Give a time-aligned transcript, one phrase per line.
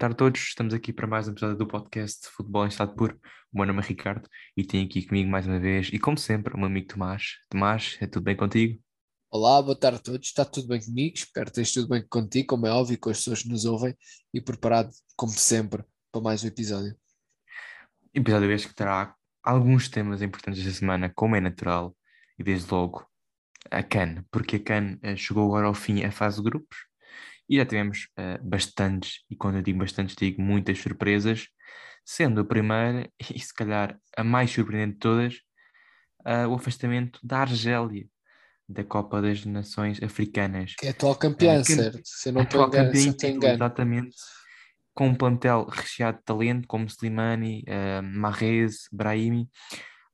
[0.00, 3.20] tarde a todos, estamos aqui para mais um episódio do podcast Futebol em Estado Puro.
[3.52, 4.26] O meu nome é Ricardo
[4.56, 7.34] e tenho aqui comigo mais uma vez, e como sempre, o meu amigo Tomás.
[7.50, 8.82] Tomás, é tudo bem contigo?
[9.30, 11.16] Olá, boa tarde a todos, está tudo bem comigo?
[11.18, 13.94] Espero que esteja tudo bem contigo, como é óbvio, com as pessoas que nos ouvem
[14.32, 16.96] e preparado, como sempre, para mais um episódio.
[18.14, 21.94] Episódio este que terá alguns temas importantes esta semana, como é natural,
[22.38, 23.06] e desde logo
[23.70, 26.89] a CAN, porque a CAN eh, chegou agora ao fim a fase de grupos
[27.50, 31.48] e já tivemos uh, bastantes, e quando eu digo bastantes, digo muitas surpresas,
[32.04, 35.34] sendo a primeira, e se calhar a mais surpreendente de todas,
[36.20, 38.06] uh, o afastamento da Argélia
[38.68, 40.76] da Copa das Nações Africanas.
[40.76, 42.00] Que é atual campeã, uh, certo?
[42.04, 44.16] Se não atual engano, campeã título, exatamente.
[44.94, 49.50] Com um plantel recheado de talento, como Slimani, uh, Marrez, Brahimi.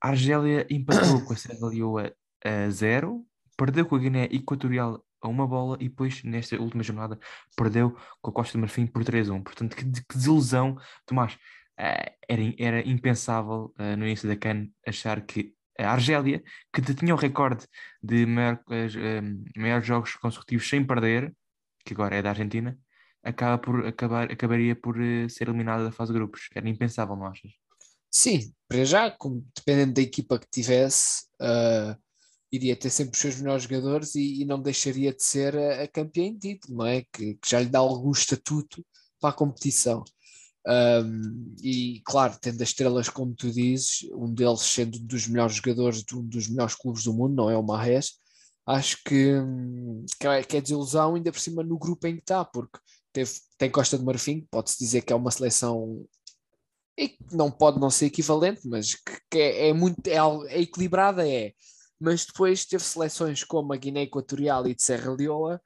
[0.02, 3.26] A Argélia empatou com a Serra Leoa a zero,
[3.59, 7.18] perdeu com a Guiné Equatorial a uma bola e depois, nesta última jornada,
[7.56, 9.42] perdeu com a Costa do Marfim por 3-1.
[9.42, 11.34] Portanto, que, que, desilusão, Tomás.
[11.78, 16.42] Uh, era, era impensável uh, no início da CAN achar que a Argélia,
[16.73, 17.66] que tinha o recorde
[18.02, 21.34] de maior, uh, maiores jogos consecutivos sem perder,
[21.84, 22.78] que agora é da Argentina,
[23.23, 24.96] acaba por, acabar, acabaria por
[25.28, 26.48] ser eliminada da fase de grupos.
[26.54, 27.52] Era impensável, não achas?
[28.10, 31.95] Sim, para já, como, dependendo da equipa que tivesse, uh,
[32.52, 35.88] iria ter sempre os seus melhores jogadores e, e não deixaria de ser a, a
[35.88, 37.02] campeã em título, não é?
[37.12, 38.84] Que, que, já lhe dá algum estatuto
[39.20, 40.04] para a competição.
[40.66, 45.56] Um, e claro, tendo as estrelas como tu dizes, um deles sendo um dos melhores
[45.56, 48.18] jogadores de um dos melhores clubes do mundo, não é o Marres,
[48.66, 49.34] acho que,
[50.18, 52.78] que, é, que é desilusão ainda por cima no grupo em que está, porque
[53.12, 56.04] teve, tem Costa de Marfim, pode-se dizer que é uma seleção
[56.98, 60.16] e que não pode não ser equivalente, mas que, que é, é, muito é,
[60.48, 61.52] é equilibrada, é
[62.00, 65.60] mas depois teve seleções como a Guiné Equatorial e de Serra Leoa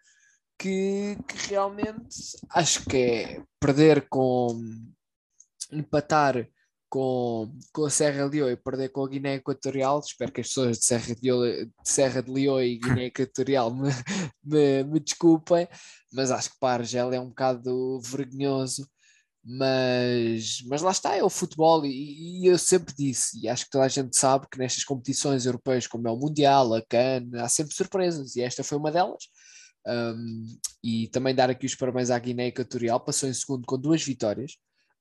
[0.58, 4.60] que, que realmente acho que é perder com
[5.72, 6.46] empatar
[6.90, 10.48] com, com a Serra de Leoa e perder com a Guiné Equatorial, espero que as
[10.48, 13.90] pessoas de Serra de, Leoa, de Serra de Leoa e Guiné Equatorial me,
[14.42, 15.69] me, me desculpem,
[16.12, 18.86] mas acho que para a Argélia é um bocado vergonhoso
[19.44, 23.70] mas, mas lá está, é o futebol, e, e, eu sempre disse, e acho que
[23.70, 27.48] toda a gente sabe que nestas competições europeias, como é o Mundial, a CAN, há
[27.48, 29.24] sempre surpresas, e esta foi uma delas.
[29.86, 30.46] Um,
[30.84, 34.52] e também dar aqui os parabéns à Guiné Equatorial, passou em segundo com duas vitórias,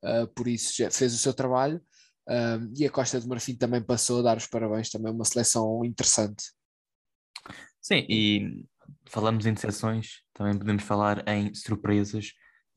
[0.04, 1.82] uh, por isso já fez o seu trabalho.
[2.30, 5.84] Um, e a Costa do Marfim também passou a dar os parabéns, também uma seleção
[5.84, 6.52] interessante.
[7.82, 8.66] Sim, e
[9.06, 12.32] falamos em decepções, também podemos falar em surpresas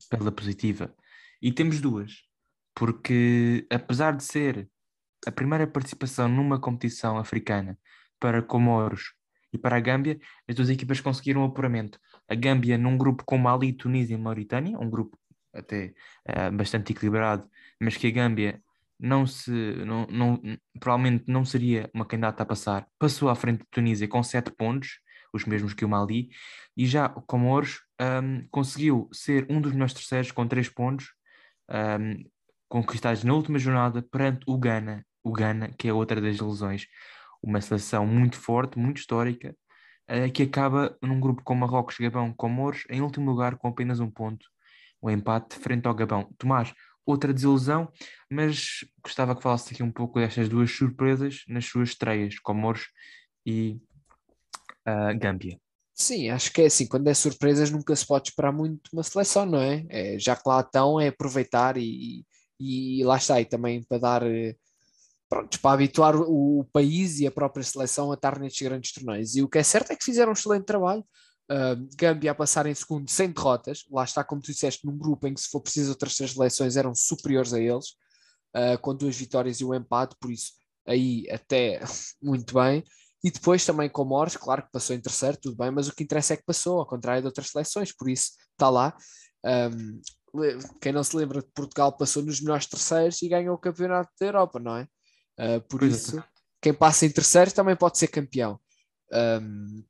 [0.09, 0.93] pela positiva.
[1.43, 2.21] E temos duas,
[2.73, 4.69] porque apesar de ser
[5.27, 7.77] a primeira participação numa competição africana
[8.17, 9.13] para Comoros
[9.51, 10.17] e para a Gâmbia,
[10.47, 11.99] as duas equipas conseguiram o apuramento.
[12.29, 15.19] A Gâmbia num grupo com Mali, Tunísia e Mauritânia, um grupo
[15.53, 15.93] até
[16.29, 17.45] uh, bastante equilibrado,
[17.77, 18.63] mas que a Gâmbia
[18.97, 20.41] não se, não, não,
[20.79, 25.01] provavelmente não seria uma candidata a passar, passou à frente de Tunísia com sete pontos,
[25.33, 26.29] os mesmos que o Mali,
[26.77, 31.11] e já o Comoros um, conseguiu ser um dos melhores terceiros com três pontos,
[31.73, 32.23] um,
[32.69, 36.87] conquistados na última jornada perante o Ghana, o Ghana, que é outra das lesões,
[37.41, 39.55] uma seleção muito forte, muito histórica,
[40.09, 44.09] uh, que acaba num grupo com Marrocos, Gabão, Comores, em último lugar com apenas um
[44.09, 44.45] ponto,
[45.01, 46.29] o um empate frente ao Gabão.
[46.37, 46.73] Tomás,
[47.05, 47.91] outra desilusão,
[48.29, 52.87] mas gostava que falasse aqui um pouco destas duas surpresas nas suas estreias, Comores
[53.45, 53.79] e
[54.87, 55.59] uh, Gâmbia.
[55.95, 59.45] Sim, acho que é assim, quando é surpresas nunca se pode esperar muito uma seleção,
[59.45, 59.85] não é?
[59.89, 62.25] é já que lá estão, é aproveitar e,
[62.59, 64.55] e lá está, e também para dar, eh,
[65.29, 69.35] pronto, para habituar o, país e a própria seleção a estar nestes grandes torneios.
[69.35, 71.05] E o que é certo é que fizeram um excelente trabalho,
[71.51, 75.27] uh, Gâmbia a passar em segundo sem derrotas, lá está, como tu disseste, num grupo
[75.27, 77.89] em que se for preciso outras três seleções eram superiores a eles,
[78.55, 80.53] uh, com duas vitórias e um empate, por isso
[80.87, 81.81] aí até
[82.21, 82.83] muito bem.
[83.23, 86.03] E depois também com Morris, claro que passou em terceiro, tudo bem, mas o que
[86.03, 88.95] interessa é que passou, ao contrário de outras seleções, por isso está lá.
[89.45, 90.01] Um,
[90.81, 94.25] quem não se lembra de Portugal passou nos melhores terceiros e ganhou o campeonato da
[94.25, 94.87] Europa, não é?
[95.39, 96.23] Uh, por pois isso, é.
[96.61, 98.59] quem passa em terceiro também pode ser campeão.
[99.11, 99.83] Um,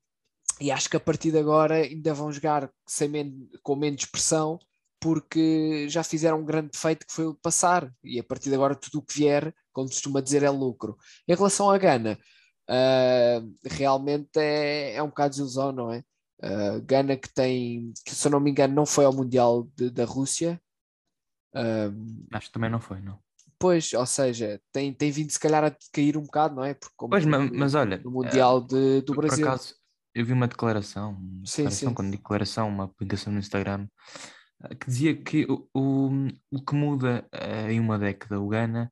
[0.59, 4.59] e acho que a partir de agora ainda vão jogar sem men com menos pressão,
[4.99, 8.75] porque já fizeram um grande feito que foi o passar, e a partir de agora
[8.75, 10.97] tudo o que vier, como se costuma dizer, é lucro.
[11.27, 12.17] Em relação à Gana,
[12.69, 16.03] uh, realmente é, é um bocado de ilusão, não é?
[16.41, 19.89] Uh, Gana que tem, que se eu não me engano, não foi ao Mundial de,
[19.89, 20.61] da Rússia.
[21.55, 23.19] Uh, Acho que também não foi, não.
[23.59, 26.73] Pois, ou seja, tem, tem vindo se calhar a cair um bocado, não é?
[26.73, 29.45] Porque pois, mas, mas olha, no Mundial de, do Brasil.
[29.45, 29.75] Por acaso,
[30.13, 31.95] eu vi uma declaração, uma sim, declaração sim.
[31.95, 33.87] quando declaração, uma publicação no Instagram
[34.79, 36.09] que dizia que o, o,
[36.51, 37.27] o que muda
[37.69, 38.91] em uma década o Ghana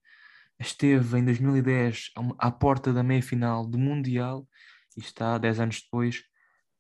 [0.61, 4.47] esteve em 2010 à porta da meia-final do Mundial
[4.95, 6.23] e está 10 anos depois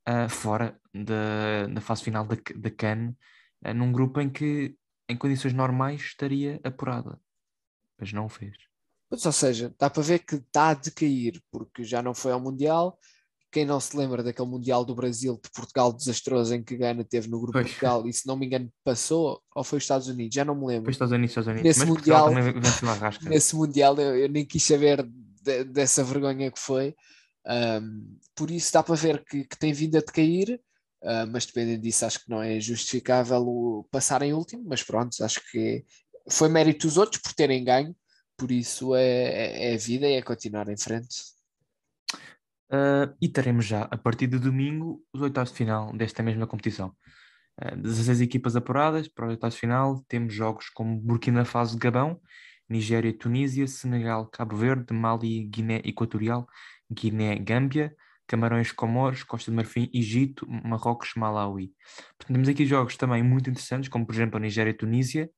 [0.07, 3.15] uh, fora da, da fase final da, da CAN,
[3.65, 4.75] uh, num grupo em que
[5.09, 7.19] em condições normais estaria apurada,
[7.99, 8.55] mas não o fez.
[9.09, 12.97] Ou seja, dá para ver que está a decair, porque já não foi ao Mundial,
[13.51, 17.27] quem não se lembra daquele Mundial do Brasil, de Portugal desastroso, em que Gana teve
[17.27, 17.67] no grupo pois.
[17.67, 20.65] Portugal e, se não me engano, passou, ou foi os Estados Unidos, já não me
[20.67, 20.85] lembro.
[20.85, 21.63] Foi Estados Unidos, Estados Unidos.
[21.65, 22.29] Nesse Mas Mundial,
[23.29, 25.05] nesse mundial eu, eu, nem quis saber
[25.41, 26.95] de, dessa vergonha que foi.
[27.45, 30.59] Um, por isso dá para ver que, que tem vindo a decair,
[31.03, 34.63] uh, mas dependendo disso, acho que não é justificável o passar em último.
[34.65, 35.83] Mas pronto, acho que
[36.29, 37.93] foi mérito dos outros por terem ganho,
[38.37, 41.30] por isso é, é, é vida e é continuar em frente.
[42.71, 46.95] Uh, e teremos já, a partir de domingo, os oitavos de final desta mesma competição.
[47.61, 52.21] Uh, 16 equipas apuradas para os oitavos de final, temos jogos como Burkina Faso, Gabão,
[52.69, 56.47] Nigéria, Tunísia, Senegal, Cabo Verde, Mali, Guiné Equatorial,
[56.89, 57.93] Guiné, Gâmbia,
[58.25, 61.73] Camarões, Comores, Costa de Marfim, Egito, Marrocos, Malawi.
[62.17, 65.29] Portanto, temos aqui jogos também muito interessantes, como por exemplo a Nigéria Tunísia,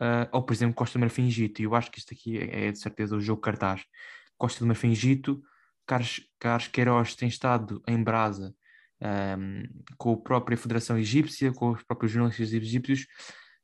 [0.00, 1.60] uh, ou por exemplo Costa de Marfim Egito.
[1.60, 3.82] E eu acho que isto aqui é, é de certeza o jogo cartaz.
[4.38, 5.42] Costa de Marfim Egito,
[5.90, 8.54] Carlos, Carlos Queiroz tem estado em brasa
[9.36, 9.64] um,
[9.98, 13.08] com a própria Federação Egípcia, com os próprios jornalistas egípcios,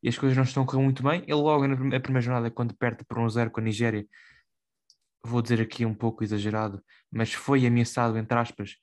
[0.02, 1.22] e as coisas não estão a correr muito bem.
[1.22, 4.04] Ele logo na primeira jornada, quando perde por um zero com a Nigéria,
[5.22, 6.82] vou dizer aqui um pouco exagerado,
[7.12, 8.74] mas foi ameaçado, entre aspas,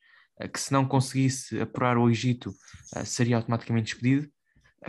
[0.53, 2.53] que se não conseguisse apurar o Egito,
[3.03, 4.31] seria automaticamente despedido.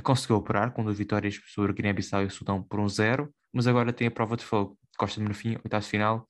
[0.05, 3.93] Conseguiu apurar com duas vitórias sobre Guiné-Bissau e o Sudão por um zero, mas agora
[3.93, 4.79] tem a prova de fogo.
[4.97, 6.29] Costa de Marfim, oitavo final.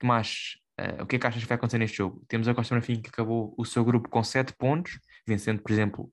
[0.00, 2.24] Tomás Uh, o que é que achas que vai acontecer neste jogo?
[2.26, 6.12] Temos a Costa Marfim que acabou o seu grupo com 7 pontos, vencendo, por exemplo,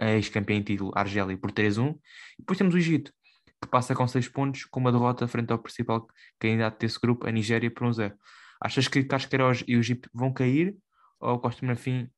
[0.00, 1.90] a ex-campeã em título Argélia por 3-1.
[1.92, 1.96] E
[2.38, 3.12] depois temos o Egito,
[3.60, 6.06] que passa com 6 pontos, com uma derrota frente ao principal
[6.38, 8.14] candidato desse grupo, a Nigéria, por 1-0.
[8.60, 10.76] Achas que Casqueiros e o Egito vão cair?
[11.20, 12.08] Ou a Costa Marfim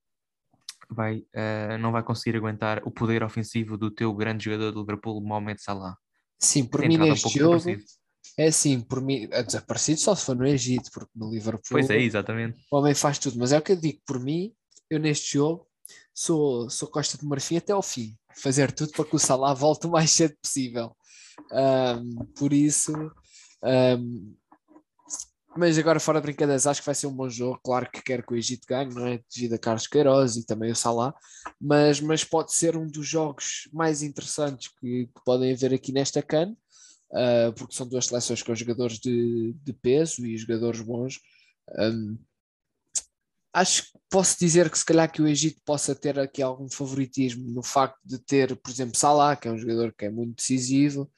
[0.89, 5.21] vai, uh, não vai conseguir aguentar o poder ofensivo do teu grande jogador do Liverpool,
[5.21, 5.97] Mohamed Salah?
[6.39, 7.63] Sim, por Tem mim neste um jogo...
[7.63, 8.00] Parecido
[8.37, 11.63] é assim, por mim, é desaparecido só se for no Egito, porque no Liverpool.
[11.71, 12.59] Pois é, exatamente.
[12.71, 14.53] O homem faz tudo, mas é o que eu digo, por mim,
[14.89, 15.67] eu neste jogo
[16.15, 19.87] sou, sou Costa de Marfim até ao fim, fazer tudo para que o Salah volte
[19.87, 20.97] o mais cedo possível.
[21.53, 22.93] Um, por isso,
[23.63, 24.35] um,
[25.57, 27.61] mas agora fora de brincadeiras, acho que vai ser um bom jogo.
[27.65, 29.21] Claro que quero que o Egito ganhe, não é?
[29.35, 31.13] Devido a Carlos Queiroz e também o Salah,
[31.61, 36.23] mas, mas pode ser um dos jogos mais interessantes que, que podem haver aqui nesta
[36.23, 36.55] CAN
[37.13, 41.21] uh, porque são duas seleções com jogadores de, de peso e jogadores bons.
[41.79, 42.19] Um,
[43.53, 47.51] acho que posso dizer que se calhar que o Egito possa ter aqui algum favoritismo
[47.51, 51.11] no facto de ter, por exemplo, Salah, que é um jogador que é muito decisivo,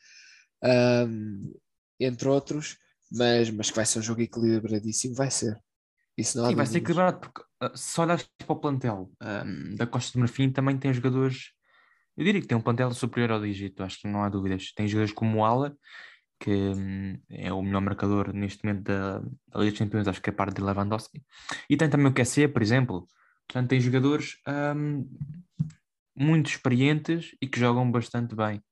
[0.62, 1.54] um,
[2.00, 2.76] entre outros,
[3.10, 5.58] mas, mas que vai ser um jogo equilibradíssimo, vai ser.
[6.16, 9.86] Isso não Sim, vai ser equilibrado, porque uh, se olhares para o plantel um, da
[9.86, 11.52] Costa do Marfim, também tem jogadores
[12.16, 14.72] eu diria que tem um plantel superior ao do Egito, acho que não há dúvidas.
[14.74, 15.76] Tem jogadores como o Ala,
[16.38, 20.30] que hum, é o melhor marcador neste momento da, da Liga dos Campeões, acho que
[20.30, 21.22] é parte de Lewandowski.
[21.70, 23.06] E tem também o QC, por exemplo.
[23.46, 24.36] Portanto, tem jogadores
[24.76, 25.08] hum,
[26.16, 28.62] muito experientes e que jogam bastante bem.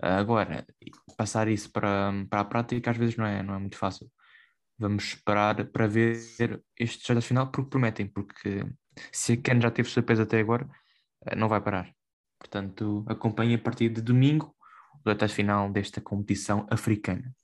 [0.00, 0.64] Agora,
[1.16, 4.10] passar isso para, para a prática às vezes não é, não é muito fácil.
[4.78, 6.16] Vamos esperar para ver
[6.78, 8.64] estes jogos final porque prometem, porque
[9.12, 10.68] se a Ken já teve surpresa até agora,
[11.26, 11.92] eh, não vai parar.
[12.38, 14.54] Portanto, acompanhe a partir de domingo
[15.04, 17.34] o oitavos final desta competição africana.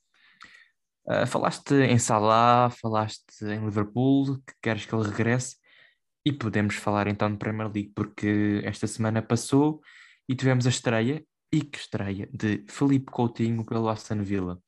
[1.05, 5.57] Uh, falaste em Salah, falaste em Liverpool, que queres que ele regresse,
[6.25, 9.81] e podemos falar então de Premier League, porque esta semana passou
[10.27, 14.59] e tivemos a estreia, e que estreia, de Felipe Coutinho pelo Aston Villa.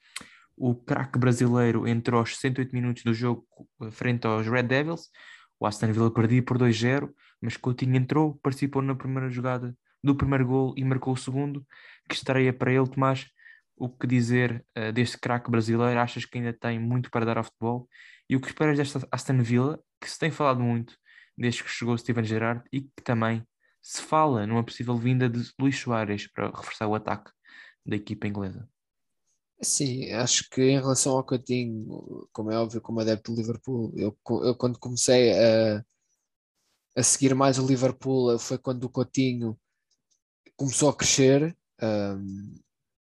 [0.56, 3.48] O craque brasileiro entrou aos 108 minutos do jogo
[3.92, 5.10] frente aos Red Devils,
[5.60, 7.10] o Aston Villa perdia por 2-0,
[7.42, 9.76] mas Coutinho entrou, participou na primeira jogada
[10.08, 11.66] do primeiro gol e marcou o segundo,
[12.08, 13.28] que estreia para ele, Tomás.
[13.76, 16.00] O que dizer uh, deste craque brasileiro?
[16.00, 17.88] Achas que ainda tem muito para dar ao futebol?
[18.28, 20.98] E o que esperas desta Aston Villa, que se tem falado muito
[21.38, 23.46] desde que chegou Steven Gerrard e que também
[23.82, 27.32] se fala numa possível vinda de Luís Soares para reforçar o ataque
[27.86, 28.68] da equipa inglesa?
[29.62, 34.18] Sim, acho que em relação ao Coutinho, como é óbvio, como adepto do Liverpool, eu,
[34.44, 35.84] eu quando comecei a,
[36.96, 39.58] a seguir mais o Liverpool foi quando o Coutinho
[40.58, 41.56] começou a crescer.
[41.82, 42.56] Um,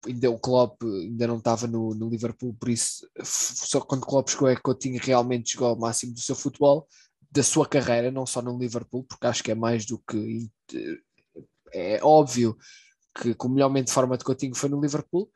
[0.06, 4.48] ainda o Klopp ainda não estava no, no, Liverpool, por isso só quando Klopp chegou
[4.48, 6.86] é que Coutinho realmente chegou ao máximo do seu futebol,
[7.30, 10.50] da sua carreira, não só no Liverpool, porque acho que é mais do que
[11.72, 12.56] é óbvio
[13.16, 15.30] que, que o melhor momento de forma de Coutinho foi no Liverpool,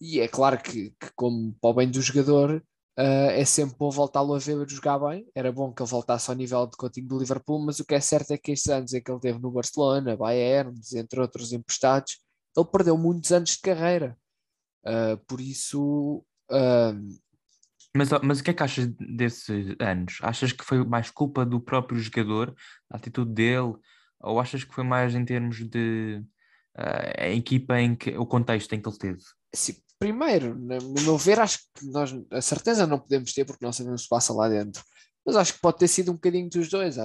[0.00, 2.62] e é claro que, que como para o bem do jogador,
[3.00, 5.26] uh, é sempre bom voltá-lo a ver jogar bem.
[5.34, 8.00] Era bom que ele voltasse ao nível de Coutinho do Liverpool, mas o que é
[8.00, 12.18] certo é que estes anos em que ele teve no Barcelona, Bayern, entre outros emprestados,
[12.56, 14.16] ele perdeu muitos anos de carreira.
[14.84, 16.24] Uh, por isso.
[16.50, 17.18] Uh...
[17.96, 20.18] Mas, mas o que é que achas desses anos?
[20.22, 22.54] Achas que foi mais culpa do próprio jogador,
[22.88, 23.74] a atitude dele,
[24.20, 26.22] ou achas que foi mais em termos de
[26.72, 29.22] a equipa em que o contexto em que ele teve?
[29.52, 33.72] Sim, primeiro, no meu ver, acho que nós a certeza não podemos ter porque não
[33.72, 34.82] sabemos o que passa lá dentro.
[35.24, 36.96] Mas acho que pode ter sido um bocadinho dos dois.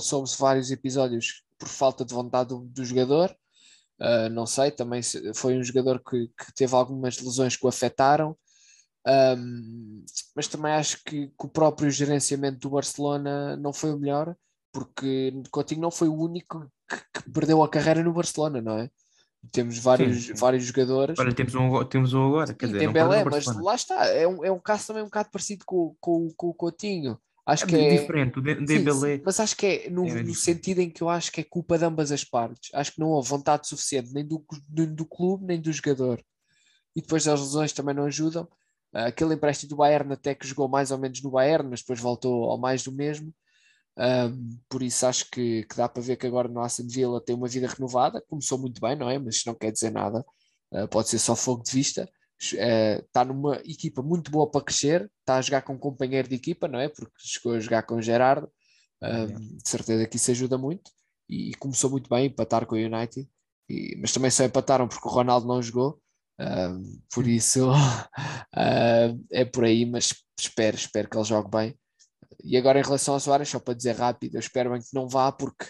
[0.00, 3.36] Soube-se vários episódios por falta de vontade do, do jogador
[4.00, 5.00] Uh, não sei, também
[5.34, 8.36] foi um jogador que, que teve algumas lesões que o afetaram,
[9.06, 10.04] um,
[10.34, 14.34] mas também acho que, que, o próprio gerenciamento do Barcelona não foi o melhor,
[14.72, 18.90] porque Coutinho não foi o único que, que perdeu a carreira no Barcelona, não é?
[19.52, 21.18] Temos vários, vários jogadores.
[21.18, 24.50] Olha, temos um, temos um agora, quer dizer, Belé, mas lá está, é um, é
[24.50, 27.18] um caso também um bocado parecido com, com, com o Coutinho.
[27.46, 29.20] Acho é que é diferente, o Dembélé.
[29.24, 31.76] Mas acho que é no, é no sentido em que eu acho que é culpa
[31.76, 32.70] de ambas as partes.
[32.72, 36.22] Acho que não houve vontade suficiente nem do, do, do clube nem do jogador.
[36.96, 38.44] E depois as lesões também não ajudam.
[38.94, 42.00] Uh, aquele empréstimo do Bayern até que jogou mais ou menos no Bayern, mas depois
[42.00, 43.34] voltou ao mais do mesmo.
[43.96, 47.34] Um, por isso acho que, que, dá para ver que agora no Aston Villa tem
[47.36, 48.22] uma vida renovada.
[48.28, 49.18] Começou muito bem, não é?
[49.18, 50.24] Mas não quer dizer nada.
[50.72, 52.08] Uh, pode ser só fogo de vista
[52.38, 56.34] está eh, numa equipa muito boa para crescer, está a jogar com um companheiro de
[56.34, 56.88] equipa, não é?
[56.88, 58.50] Porque chegou a jogar com o Gerardo,
[59.00, 60.90] de certeza que isso ajuda muito
[61.28, 63.28] e, e, começou muito bem empatar com o United,
[63.68, 66.00] e, mas também só empataram porque o Ronaldo não jogou,
[67.12, 67.74] por isso uh,
[69.30, 71.78] é por aí, mas espero, espero que ele jogue bem.
[72.44, 75.08] E agora em relação ao Soares, só para dizer rápido, eu espero bem que não
[75.08, 75.66] vá, porque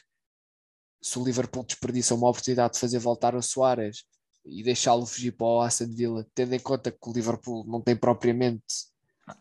[1.00, 4.04] se o Liverpool desperdiça uma oportunidade de fazer voltar o Soares
[4.44, 7.96] e deixá-lo fugir para o Aston Villa, tendo em conta que o Liverpool não tem
[7.96, 8.64] propriamente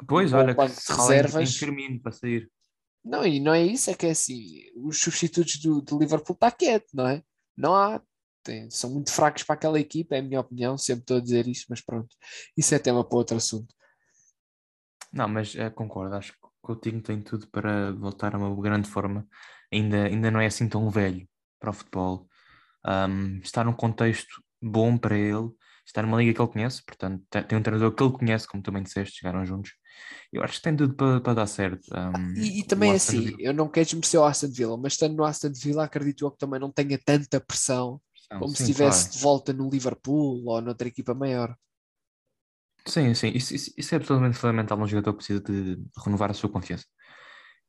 [0.08, 1.56] pois, um olha, banco de reservas.
[1.58, 2.50] Firmino para sair.
[3.04, 6.52] Não, e não é isso, é que é assim, os substitutos do, do Liverpool está
[6.52, 7.22] quieto, não é?
[7.58, 8.02] Não há,
[8.44, 11.48] tem, são muito fracos para aquela equipa, é a minha opinião, sempre estou a dizer
[11.48, 12.16] isto, mas pronto,
[12.56, 13.74] isso é tema para outro assunto.
[15.12, 19.28] Não, mas é, concordo, acho que Coutinho tem tudo para voltar a uma grande forma,
[19.72, 21.28] ainda, ainda não é assim tão velho
[21.60, 22.28] para o futebol,
[22.86, 25.50] um, está num contexto bom para ele
[25.86, 28.82] estar numa liga que ele conhece, portanto, tem um treinador que ele conhece, como também
[28.82, 29.72] disseste, chegaram juntos.
[30.32, 31.86] Eu acho que tem tudo para, para dar certo.
[31.94, 33.38] Um, e, e, também é assim, Villa.
[33.42, 36.38] eu não quero desmerecer o Aston Villa, mas estando no Aston Villa, acredito eu que
[36.38, 38.02] também não tenha tanta pressão
[38.40, 39.14] como sim, se estivesse claro.
[39.14, 41.56] de volta no Liverpool ou noutra equipa maior.
[42.88, 46.50] Sim, sim, isso, isso, isso é absolutamente fundamental num jogador precisa de renovar a sua
[46.50, 46.86] confiança.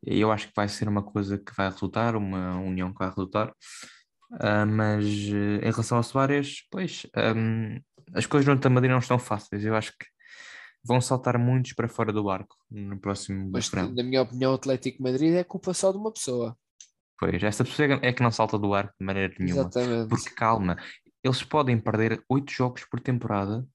[0.07, 3.09] E eu acho que vai ser uma coisa que vai resultar, uma união que vai
[3.09, 3.55] resultar.
[4.33, 7.07] Uh, mas uh, em relação ao Soares, pois
[7.37, 7.79] um,
[8.13, 9.65] as coisas no Madrid não estão fáceis.
[9.65, 10.07] Eu acho que
[10.85, 13.91] vão saltar muitos para fora do barco no próximo Mas, verão.
[13.93, 16.57] na minha opinião, o Atlético Madrid é culpa só de uma pessoa.
[17.19, 19.63] Pois, essa pessoa é que não salta do barco de maneira nenhuma.
[19.63, 20.09] Exatamente.
[20.09, 20.77] Porque calma,
[21.23, 23.67] eles podem perder oito jogos por temporada.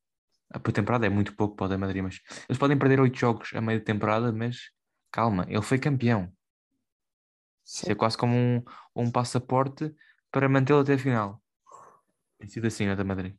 [0.63, 3.61] Por temporada é muito pouco para o Madrid, mas eles podem perder oito jogos a
[3.61, 4.71] meio de temporada, mas
[5.11, 6.31] calma, ele foi campeão.
[7.65, 8.63] Isso é quase como um,
[8.95, 9.93] um passaporte
[10.31, 11.41] para mantê-lo até a final.
[12.39, 13.35] Tem sido assim na da Madrid.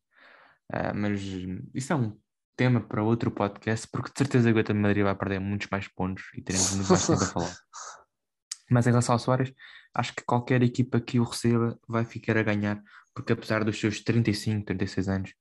[0.73, 1.21] Uh, mas
[1.75, 2.17] isso é um
[2.57, 5.88] tema para outro podcast, porque de certeza que o Atleta Madrid vai perder muitos mais
[5.88, 7.57] pontos e teremos muito mais tempo a falar.
[8.71, 9.52] Mas em relação ao Soares,
[9.95, 12.81] acho que qualquer equipa que o receba vai ficar a ganhar,
[13.12, 15.35] porque apesar dos seus 35, 36 anos,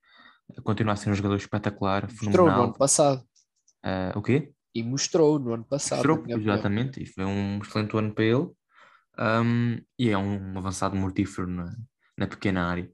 [0.64, 2.58] continua a ser um jogador espetacular, mostrou fenomenal.
[2.58, 3.24] no ano passado.
[3.86, 4.52] Uh, o quê?
[4.74, 6.08] E mostrou no ano passado.
[6.08, 8.50] Mostrou, exatamente, e foi um excelente ano para ele.
[9.18, 11.76] Um, e é um avançado mortífero na,
[12.18, 12.90] na pequena área.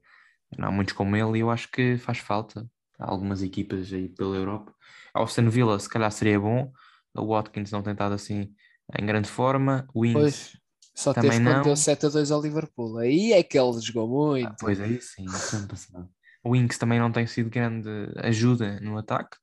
[0.58, 2.66] Não há muitos como ele e eu acho que faz falta.
[2.98, 4.74] Há algumas equipas aí pela Europa.
[5.14, 6.72] Austin Villa, se calhar seria bom.
[7.14, 8.52] O Watkins não tem estado assim
[8.98, 9.86] em grande forma.
[9.94, 10.58] O Ings pois,
[10.94, 11.62] só também teve não.
[11.62, 12.98] deu 7 a 2 ao Liverpool.
[12.98, 14.48] Aí é que ele jogou muito.
[14.48, 16.08] Ah, pois aí sim, ano passado.
[16.46, 17.88] O Inks também não tem sido grande
[18.18, 19.36] ajuda no ataque.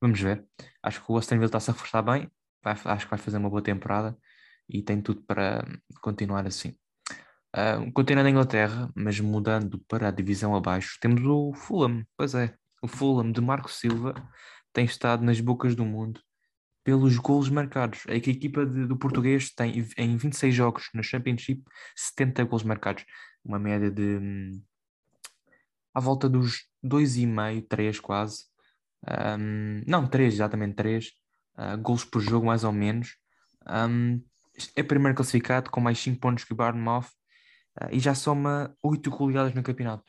[0.00, 0.44] Vamos ver.
[0.82, 2.28] Acho que o Aston Villa está-se a forçar bem.
[2.64, 4.18] Vai, acho que vai fazer uma boa temporada
[4.68, 5.64] e tem tudo para
[6.02, 6.74] continuar assim.
[7.56, 12.04] Uh, continuando na Inglaterra, mas mudando para a divisão abaixo, temos o Fulham.
[12.16, 14.14] Pois é, o Fulham de Marco Silva
[14.72, 16.20] tem estado nas bocas do mundo
[16.82, 18.02] pelos golos marcados.
[18.08, 21.62] É que a equipa de, do português tem em 26 jogos no Championship
[21.94, 23.04] 70 golos marcados,
[23.44, 24.62] uma média de hum,
[25.98, 28.44] à volta dos 2,5, 3 quase.
[29.06, 31.10] Um, não, 3, exatamente 3 uh,
[31.56, 33.16] ah, golos por jogo, mais ou menos.
[33.68, 34.22] Um,
[34.74, 37.06] é primeiro classificado com mais 5 pontos que o Bournemouth
[37.80, 40.04] uh, e já soma 8 goleadas no campeonato.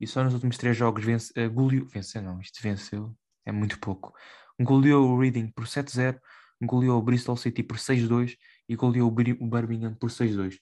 [0.00, 3.78] e só nos últimos três jogos vence, uh, goleou, venceu não, isto venceu, é muito
[3.78, 4.14] pouco.
[4.58, 6.18] Goleou o Reading por 7-0,
[6.62, 8.36] goleou o Bristol City por 6-2
[8.68, 10.56] e goleou o Birmingham por 6-2.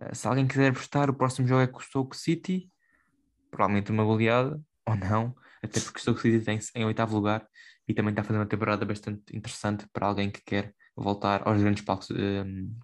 [0.00, 2.70] Uh, se alguém quiser apostar, o próximo jogo é com o Stoke City,
[3.52, 7.46] provavelmente uma goleada, ou não, até porque o Stoke City tem em oitavo lugar
[7.86, 11.84] e também está fazer uma temporada bastante interessante para alguém que quer voltar aos grandes
[11.84, 12.74] palcos um,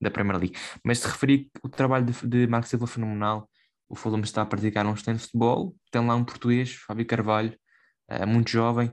[0.00, 0.56] da Premier League.
[0.84, 3.50] Mas se referir o trabalho de, de Marco Silva fenomenal,
[3.88, 7.56] o Fulham está a praticar um excelente futebol, tem lá um português, Fábio Carvalho,
[8.10, 8.92] uh, muito jovem,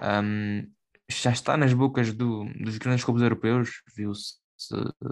[0.00, 0.66] um,
[1.08, 4.34] já está nas bocas do, dos grandes clubes europeus, viu-se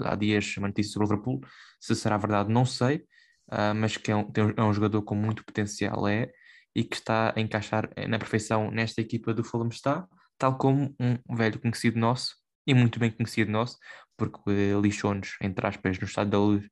[0.05, 1.41] há dias notícia sobre o Liverpool,
[1.81, 3.05] se será verdade não sei,
[3.49, 6.31] uh, mas que é um, é um jogador com muito potencial é,
[6.75, 10.07] e que está a encaixar na perfeição nesta equipa do Fulham está,
[10.39, 12.37] tal como um velho conhecido nosso,
[12.67, 13.79] e muito bem conhecido nosso,
[14.17, 16.65] porque uh, lixou-nos, entre aspas, no estado da luz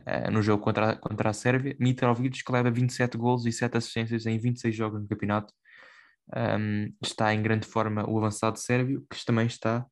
[0.00, 1.76] uh, no jogo contra a, contra a Sérvia.
[1.78, 5.52] Mitrovic, que leva 27 golos e 7 assistências em 26 jogos no campeonato,
[6.34, 9.86] um, está em grande forma o avançado sérvio, que também está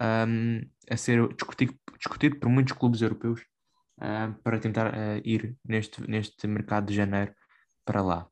[0.00, 3.42] um, a ser discutido, discutido por muitos clubes europeus
[4.02, 7.32] uh, para tentar uh, ir neste, neste mercado de janeiro
[7.84, 8.28] para lá.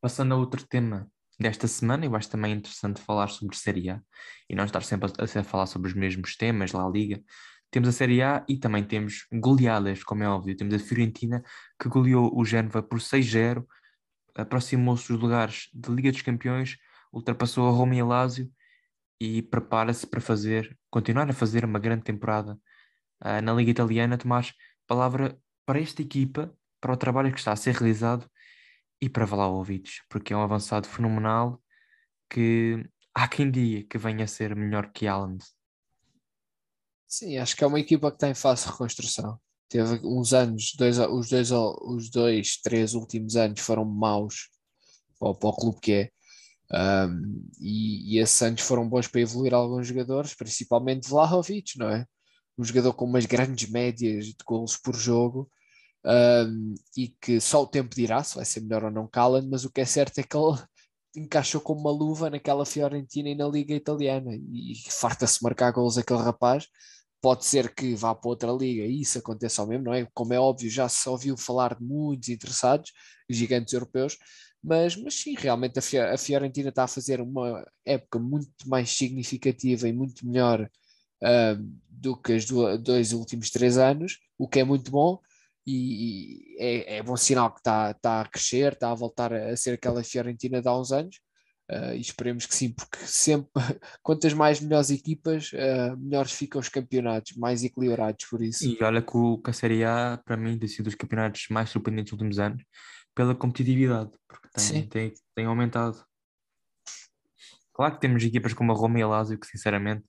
[0.00, 4.00] Passando a outro tema desta semana, eu acho também interessante falar sobre Série A
[4.48, 7.22] e não estar sempre a, a falar sobre os mesmos temas, lá Liga.
[7.70, 10.56] Temos a Série A e também temos goleadas, como é óbvio.
[10.56, 11.42] Temos a Fiorentina
[11.80, 13.66] que goleou o Génova por 6-0,
[14.36, 16.76] aproximou-se dos lugares de Liga dos Campeões,
[17.12, 18.50] ultrapassou a Roma e a Lazio
[19.20, 22.58] e prepara-se para fazer, continuar a fazer uma grande temporada
[23.24, 24.18] uh, na Liga Italiana.
[24.18, 24.52] Tomás,
[24.86, 28.28] palavra para esta equipa, para o trabalho que está a ser realizado
[29.00, 31.60] e para Vlaovic, porque é um avançado fenomenal
[32.30, 35.38] que há quem diga que venha a ser melhor que Alan.
[37.06, 39.38] Sim, acho que é uma equipa que está em fase de reconstrução.
[39.68, 44.48] Teve uns anos, dois, os, dois, os dois, três últimos anos foram maus
[45.18, 46.10] para, para o clube que é.
[46.72, 52.06] Um, e, e esses anos foram bons para evoluir alguns jogadores, principalmente Vlahovic, não é?
[52.58, 55.50] Um jogador com umas grandes médias de golos por jogo
[56.04, 59.64] um, e que só o tempo dirá se vai ser melhor ou não Callan, mas
[59.64, 60.58] o que é certo é que ele
[61.16, 66.20] encaixou como uma luva naquela Fiorentina e na Liga Italiana e farta-se marcar gols aquele
[66.20, 66.68] rapaz.
[67.20, 70.06] Pode ser que vá para outra liga e isso aconteça ao mesmo, não é?
[70.12, 72.92] Como é óbvio, já se ouviu falar de muitos interessados,
[73.30, 74.18] gigantes europeus,
[74.62, 79.92] mas, mas sim, realmente a Fiorentina está a fazer uma época muito mais significativa e
[79.92, 80.62] muito melhor
[81.22, 82.44] uh, do que os
[82.80, 85.18] dois últimos três anos, o que é muito bom
[85.66, 89.72] e, é, é, bom sinal que está, está a crescer, está a voltar a ser
[89.72, 91.16] aquela Fiorentina de há uns anos.
[91.70, 93.50] Uh, e esperemos que sim, porque sempre
[94.02, 98.66] quantas mais melhores equipas, uh, melhores ficam os campeonatos, mais equilibrados por isso.
[98.66, 101.70] E olha que o que a Série A, para mim, tem sido os campeonatos mais
[101.70, 102.62] surpreendentes dos últimos anos
[103.14, 106.04] pela competitividade, porque tem, tem, tem, aumentado.
[107.72, 110.04] Claro que temos equipas como a Roma e a Lazio que, sinceramente,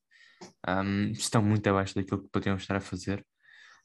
[0.67, 3.25] um, estão muito abaixo daquilo que podiam estar a fazer.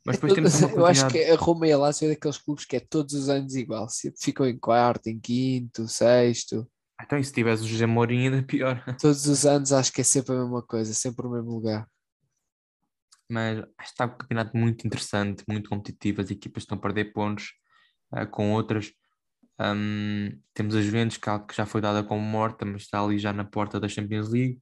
[0.04, 2.64] Mas depois temos uma Eu acho que a Roma e a Lazio é daqueles clubes
[2.64, 3.86] que é todos os anos igual.
[4.18, 6.66] Ficam em quarto, em quinto, sexto.
[7.02, 8.82] Então, e se tivesse o José Mourinho, ainda pior.
[9.00, 11.88] Todos os anos acho que é sempre a mesma coisa, sempre o mesmo lugar.
[13.30, 16.20] Mas está um campeonato muito interessante, muito competitivo.
[16.20, 17.52] As equipas estão a perder pontos
[18.12, 18.92] uh, com outras.
[19.58, 23.44] Um, temos a Juventus, que já foi dada como morta, mas está ali já na
[23.44, 24.60] porta da Champions League.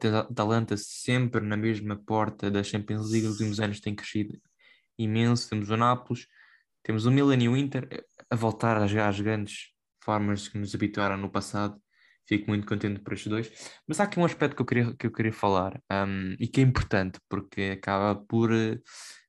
[0.00, 3.26] Tens a Atalanta sempre na mesma porta da Champions League.
[3.26, 4.36] Nos últimos anos tem crescido
[4.98, 5.48] imenso.
[5.48, 6.26] Temos o Nápoles,
[6.82, 7.88] temos o Milan e o Inter
[8.30, 9.68] a voltar a jogar as grandes
[10.02, 11.80] formas que nos habituaram no passado.
[12.26, 13.50] Fico muito contente por estes dois.
[13.86, 16.60] Mas há aqui um aspecto que eu queria, que eu queria falar um, e que
[16.60, 18.82] é importante porque acaba por uh,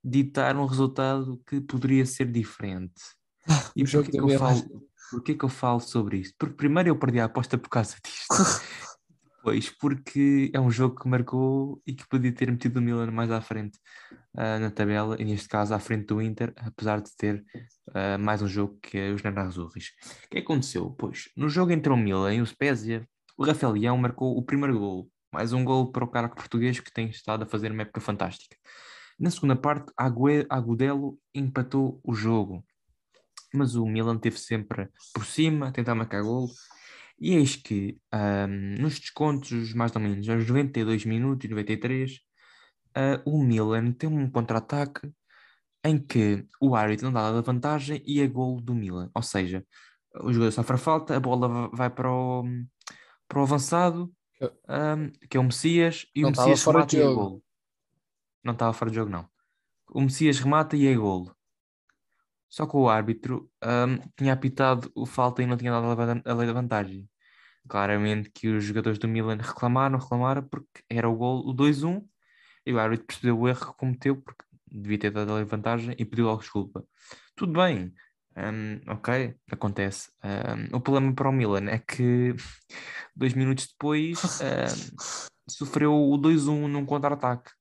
[0.03, 3.01] ditar um resultado que poderia ser diferente.
[3.47, 6.35] Ah, e porquê que, eu falo, porquê que eu falo sobre isto?
[6.37, 8.27] Porque primeiro eu perdi a aposta por causa disto.
[9.41, 13.31] Pois, porque é um jogo que marcou e que podia ter metido o Milan mais
[13.31, 13.77] à frente
[14.35, 17.45] uh, na tabela, e neste caso à frente do Inter, apesar de ter
[17.89, 19.91] uh, mais um jogo que é os Nerazzurris.
[20.25, 20.91] O que aconteceu?
[20.91, 24.77] Pois, no jogo entre o Milan e o Spezia, o Rafael Leão marcou o primeiro
[24.77, 28.01] gol, mais um gol para o caraco português que tem estado a fazer uma época
[28.01, 28.57] fantástica.
[29.17, 29.91] Na segunda parte,
[30.49, 32.63] Agudelo empatou o jogo,
[33.53, 36.49] mas o Milan teve sempre por cima, a tentar marcar gol,
[37.19, 42.11] e eis que um, nos descontos, mais ou menos aos 92 minutos e 93,
[42.97, 45.11] uh, o Milan tem um contra-ataque
[45.83, 49.09] em que o árbitro não dá a vantagem e é gol do Milan.
[49.13, 49.65] Ou seja,
[50.21, 52.43] o jogador sofre a falta, a bola vai para o,
[53.27, 57.05] para o avançado, um, que é o Messias, e não o Messias remata e é
[57.05, 57.43] gol.
[58.43, 59.27] Não estava fora de jogo, não.
[59.91, 61.31] O Messias remata e é gol.
[62.47, 66.47] Só que o árbitro um, tinha apitado o falta e não tinha dado a lei
[66.47, 67.08] da vantagem.
[67.69, 72.03] Claramente que os jogadores do Milan reclamaram, reclamaram porque era o gol, o 2-1,
[72.65, 76.03] e o árbitro percebeu o erro que cometeu porque devia ter dado a vantagem e
[76.03, 76.83] pediu logo desculpa.
[77.35, 77.93] Tudo bem,
[78.35, 80.11] um, ok, acontece.
[80.23, 82.35] Um, o problema para o Milan é que
[83.15, 84.95] dois minutos depois um,
[85.49, 87.51] sofreu o 2-1 num contra-ataque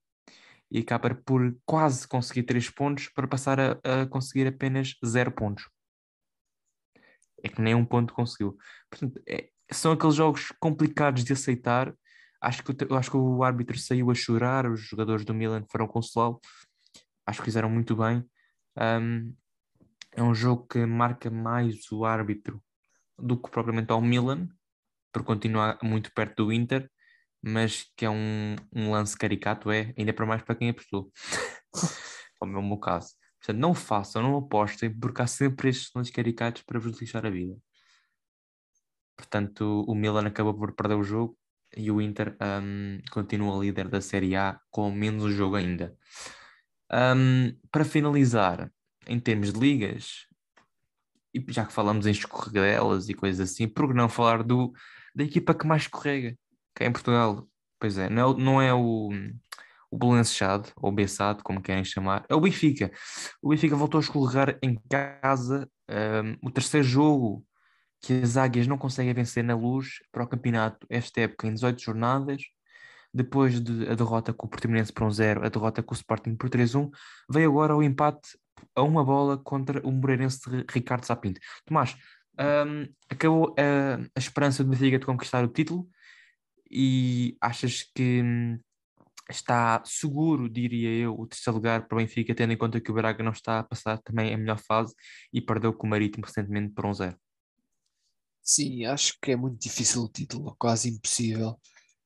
[0.70, 5.68] e acaba por quase conseguir 3 pontos para passar a, a, conseguir apenas 0 pontos.
[7.42, 8.56] É que nem um ponto conseguiu.
[8.90, 11.94] Portanto, é, são aqueles jogos complicados de aceitar.
[12.40, 16.40] Acho que, acho que o árbitro saiu a chorar, os jogadores do Milan foram consolá-lo.
[17.26, 18.24] Acho que fizeram muito bem.
[18.76, 19.34] Um,
[20.12, 22.62] é um jogo que marca mais o árbitro
[23.18, 24.48] do que propriamente ao Milan,
[25.12, 26.88] por continuar muito perto do Inter
[27.42, 31.10] mas que é um, um lance caricato, é, ainda para mais para quem apostou,
[32.38, 33.14] como é o meu caso.
[33.38, 37.30] Portanto, não façam, não apostem, porque há sempre estes lances caricatos para vos lixar a
[37.30, 37.56] vida.
[39.18, 41.36] Portanto, o Milan acabou por perder o jogo
[41.76, 45.94] e o Inter um, continua líder da Série A com menos um jogo ainda.
[46.90, 48.70] Um, para finalizar,
[49.06, 50.26] em termos de ligas,
[51.34, 54.72] e já que falamos em escorregadelas e coisas assim, por que não falar do,
[55.14, 56.38] da equipa que mais escorrega?
[56.72, 57.46] Cá em Portugal,
[57.78, 59.10] pois é, não é, não é o,
[59.90, 62.92] o Belençado, ou Bessado, como querem chamar, é o Benfica.
[63.42, 67.44] O Benfica voltou a escorregar em casa um, o terceiro jogo
[68.00, 71.80] que as águias não conseguem vencer na luz para o campeonato esta época em 18
[71.82, 72.42] jornadas.
[73.12, 76.50] Depois de a derrota com o Portimonense por 1-0, a derrota com o Sporting por
[76.50, 76.90] 3-1,
[77.30, 78.38] veio agora o empate
[78.74, 81.40] a uma bola contra o Moreirense de Ricardo Sapinto.
[81.64, 81.96] Tomás,
[82.38, 85.88] um, acabou a, a esperança do Benfica de conquistar o título
[86.70, 88.58] e achas que hum,
[89.28, 92.94] está seguro, diria eu, o terceiro lugar para o Benfica, tendo em conta que o
[92.94, 94.94] Braga não está a passar também a melhor fase
[95.32, 97.16] e perdeu com o Marítimo recentemente por um zero?
[98.48, 101.60] Sim, acho que é muito difícil o título, quase impossível.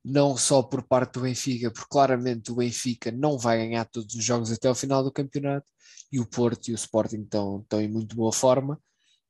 [0.05, 4.25] Não só por parte do Benfica, porque claramente o Benfica não vai ganhar todos os
[4.25, 5.67] jogos até ao final do campeonato
[6.11, 8.75] e o Porto e o Sporting estão, estão em muito boa forma.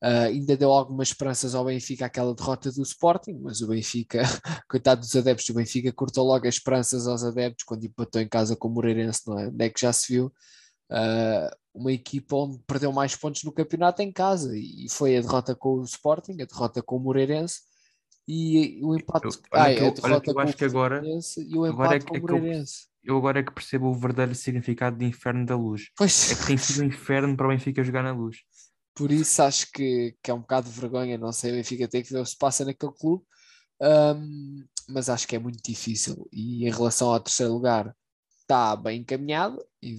[0.03, 4.23] Uh, ainda deu algumas esperanças ao Benfica aquela derrota do Sporting, mas o Benfica,
[4.69, 8.57] coitado dos adeptos do Benfica, cortou logo as esperanças aos adeptos quando empatou em casa
[8.57, 9.49] com o Moreirense, não é?
[9.49, 10.27] Onde é que já se viu
[10.91, 15.55] uh, uma equipa onde perdeu mais pontos no campeonato em casa e foi a derrota
[15.55, 17.61] com o Sporting, a derrota com o Moreirense
[18.29, 19.27] e o empate.
[19.27, 22.87] Eu, ah, a derrota eu acho que agora, e o empate é, com o Moreirense.
[23.03, 25.91] Eu, eu agora é que percebo o verdadeiro significado de inferno da luz.
[25.97, 26.31] Pois.
[26.31, 28.39] É que tem sido um inferno para o Benfica jogar na luz.
[28.95, 32.03] Por isso acho que, que é um bocado de vergonha, não sei, o Benfica tem
[32.03, 33.25] que ver o que se passa naquele clube,
[33.81, 36.29] um, mas acho que é muito difícil.
[36.31, 37.97] E em relação ao terceiro lugar,
[38.41, 39.97] está bem encaminhado e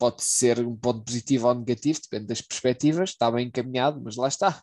[0.00, 4.28] pode ser um ponto positivo ou negativo, depende das perspectivas, está bem encaminhado, mas lá
[4.28, 4.62] está,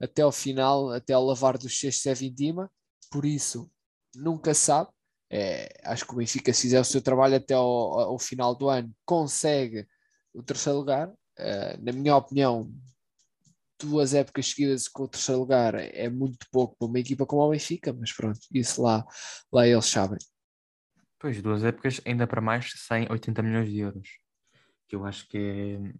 [0.00, 2.72] até ao final, até ao lavar dos cestos é vindima,
[3.10, 3.70] por isso
[4.16, 4.90] nunca sabe.
[5.30, 8.70] É, acho que o Benfica, se fizer o seu trabalho até ao, ao final do
[8.70, 9.86] ano, consegue
[10.32, 11.08] o terceiro lugar.
[11.10, 12.72] Uh, na minha opinião,
[13.78, 17.50] duas épocas seguidas com o terceiro lugar é muito pouco para uma equipa como o
[17.50, 19.04] Benfica, mas pronto, isso lá,
[19.52, 20.18] lá eles sabem.
[21.18, 24.08] Pois, duas épocas, ainda para mais 180 milhões de euros,
[24.90, 25.38] que eu acho que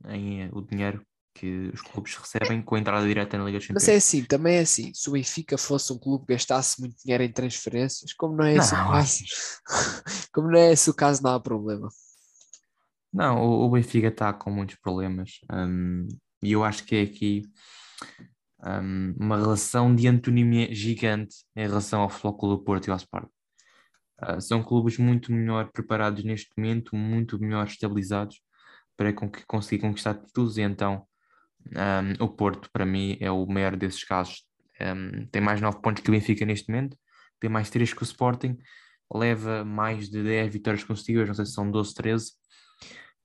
[0.04, 1.00] é em, o dinheiro
[1.32, 3.84] que os clubes recebem com a entrada direta na Liga Champions.
[3.84, 6.96] Mas é assim, também é assim, se o Benfica fosse um clube que gastasse muito
[7.00, 9.24] dinheiro em transferências, como não é esse não, o caso,
[10.34, 11.88] como não é esse o caso, não há problema.
[13.12, 15.38] Não, o, o Benfica está com muitos problemas.
[15.52, 16.08] Um,
[16.42, 17.42] e eu acho que é aqui
[18.64, 23.30] um, uma relação de antonímia gigante em relação ao Futebol do Porto e ao Sporting.
[24.20, 28.40] Uh, são clubes muito melhor preparados neste momento, muito melhor estabilizados
[29.00, 29.14] para
[29.46, 31.06] conseguir conquistar títulos e então
[31.70, 34.44] um, o Porto para mim é o maior desses casos.
[34.78, 36.98] Um, tem mais 9 pontos que o Benfica neste momento,
[37.40, 38.58] tem mais 3 que o Sporting,
[39.10, 42.32] leva mais de 10 vitórias consecutivas, não sei se são 12, 13.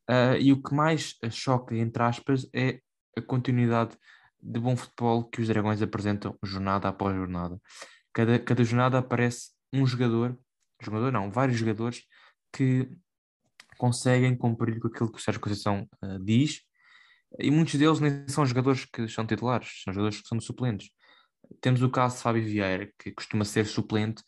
[0.10, 2.80] Uh, e o que mais choca, entre aspas, é
[3.18, 3.98] a continuidade
[4.42, 7.60] de bom futebol que os Dragões apresentam jornada após jornada.
[8.14, 10.40] Cada, cada jornada aparece um jogador,
[10.82, 12.06] jogador não, vários jogadores
[12.54, 12.90] que
[13.86, 16.62] conseguem cumprir com aquilo que o Sérgio Conceição uh, diz,
[17.40, 20.90] e muitos deles nem são jogadores que são titulares, são jogadores que são suplentes.
[21.62, 24.24] Temos o caso de Fábio Vieira, que costuma ser suplente,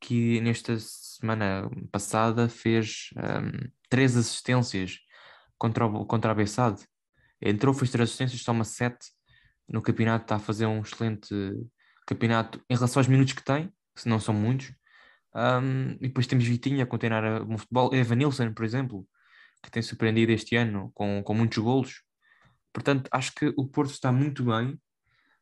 [0.00, 4.98] que nesta semana passada fez um, ehm, três assistências
[5.58, 6.86] contra, o, contra a Bessade.
[7.40, 9.08] Entrou, fez três assistências, toma sete
[9.68, 11.34] no campeonato, está a fazer um excelente
[12.06, 14.72] campeonato em relação aos minutos que tem, se não são muitos.
[15.34, 17.94] Um, e depois temos Vitinha a continuar um futebol.
[17.94, 19.06] Evan Nilsson, por exemplo,
[19.62, 22.02] que tem surpreendido este ano com, com muitos golos.
[22.72, 24.78] Portanto, acho que o Porto está muito bem.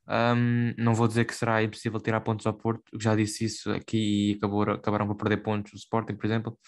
[0.09, 4.33] Um, não vou dizer que será impossível tirar pontos ao Porto, já disse isso aqui
[4.33, 6.59] e acabou, acabaram por perder pontos o Sporting, por exemplo.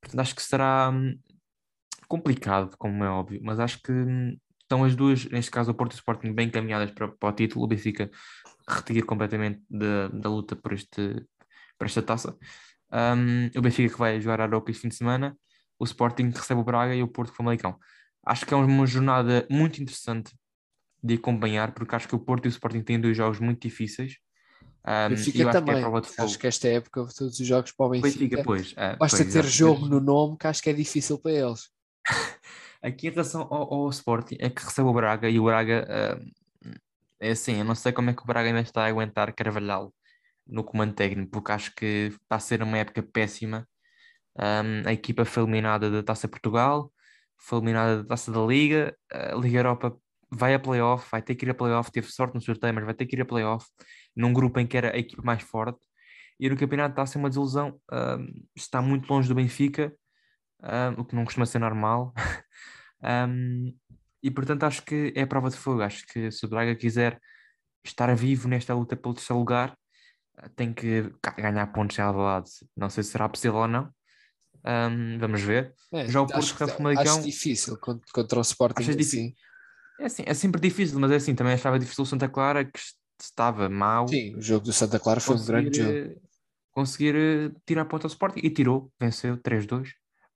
[0.00, 1.18] Portanto, acho que será hum,
[2.06, 5.92] complicado, como é óbvio, mas acho que hum, estão as duas, neste caso o Porto
[5.92, 7.64] e o Sporting, bem caminhadas para, para o título.
[7.64, 8.10] O Benfica
[8.68, 11.24] retira completamente da, da luta por, este,
[11.82, 12.36] por esta taça.
[12.92, 15.36] Um, o Benfica que vai jogar a Aroca este fim de semana,
[15.78, 17.76] o Sporting que recebe o Braga e o Porto com o Malicão.
[18.24, 20.32] Acho que é uma jornada muito interessante
[21.02, 24.18] de acompanhar, porque acho que o Porto e o Sporting têm dois jogos muito difíceis.
[24.86, 25.74] Um, Benfica também.
[25.82, 28.94] Que é acho que esta época, todos os jogos para o Benfica, Benfica pois, é,
[28.94, 31.68] basta pois, ter jogo no nome que acho que é difícil para eles.
[32.80, 36.68] Aqui em relação ao, ao Sporting, é que recebe o Braga e o Braga uh,
[37.18, 39.92] é assim, eu não sei como é que o Braga ainda está a aguentar Carvalhal
[40.46, 43.68] no comando técnico, porque acho que está a ser uma época péssima.
[44.38, 46.92] Um, a equipa foi eliminada da Taça Portugal,
[47.38, 49.96] foi eliminada da Taça da Liga, a Liga Europa
[50.30, 52.94] vai a playoff, vai ter que ir a playoff, teve sorte no sorteio, mas vai
[52.94, 53.66] ter que ir a playoff,
[54.16, 55.80] num grupo em que era a equipe mais forte,
[56.40, 58.26] e no campeonato está a ser uma desilusão, um,
[58.56, 59.94] está muito longe do Benfica,
[60.62, 62.14] um, o que não costuma ser normal,
[64.22, 67.20] e portanto acho que é prova de fogo, acho que se o Braga quiser
[67.84, 69.76] estar vivo nesta luta pelo terceiro lugar,
[70.56, 72.46] tem que ganhar pontos de lado.
[72.76, 73.92] Não sei se será possível ou não.
[74.64, 75.74] Um, vamos ver.
[75.92, 78.82] É, Já o Porto Famalicão, acho difícil contra, o Sporting.
[78.82, 78.92] Assim.
[78.92, 79.32] Difícil.
[80.00, 82.78] É, assim, é sempre difícil, mas é assim, também achava difícil o Santa Clara que
[83.20, 84.08] estava mal.
[84.08, 86.20] Sim, o jogo do Santa Clara foi um grande jogo.
[86.72, 89.90] Conseguir eh, tirar ponto ao Sporting e tirou, venceu 3-2